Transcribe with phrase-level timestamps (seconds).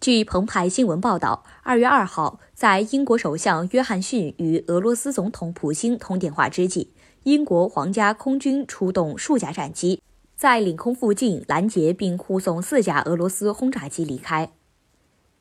[0.00, 6.90] 据澎湃新闻报道，二月二号，在英国首相约翰逊与俄罗斯总统普京通电话之际，
[7.24, 10.00] 英国皇家空军出动数架战机，
[10.34, 14.50] 在领空附近拦截并护送四架俄罗斯轰炸机离开。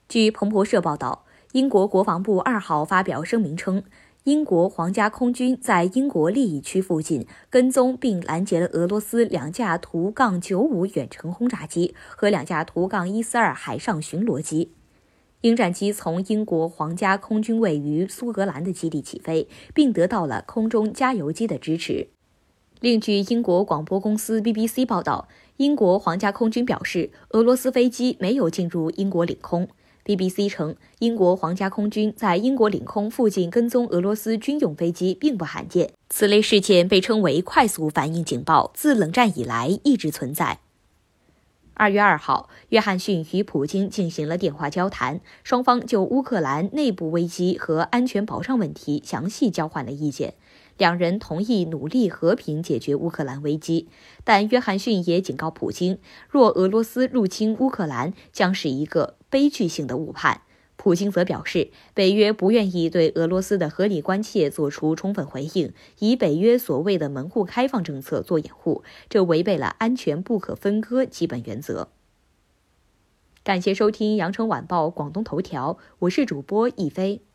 [0.10, 1.24] 据彭博社报道，
[1.54, 3.86] 英国国防部二号发表声明称。
[4.26, 14.74] 英国皇家空军在英国利益区附近跟踪并拦截了俄罗斯两架图杠九五远程轰炸机和两架图杠一四二海上巡逻机。
[15.42, 22.10] 鹰战机从英国皇家空军位于苏格兰的基地起飞，并得到了空中加油机的支持。
[22.82, 29.70] 另据英国广播公司 BBC 报道，英国皇家空军表示，俄罗斯飞机没有进入英国领空。
[30.10, 35.92] BBC 称，英国皇家空军在英国领空附近跟踪俄罗斯军用飞机并不罕见。
[36.10, 40.62] 此类事件被称为“快速反应警报”，自冷战以来一直存在。
[41.76, 50.34] 二月二号，约翰逊与普京进行了电话交谈，双方就乌克兰内部危机和安全保障问题详细交换了意见。
[50.80, 53.88] 两人同意努力和平解决乌克兰危机，
[54.24, 60.42] 但约翰逊也警告普京，若俄罗斯入侵乌克兰，将是一个悲剧性的误判。
[60.76, 71.90] 普京则表示，北约不愿意对俄罗斯的合理关切做出充分回应，以北约所谓的门户开放政策做掩护，这违背了安全不可分割基本原则。
[73.44, 77.22] 感谢收听羊城晚报广东头条，我是主播亦飞。